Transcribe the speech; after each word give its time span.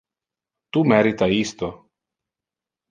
Tu 0.71 0.83
merita 0.93 1.31
isto. 1.43 1.71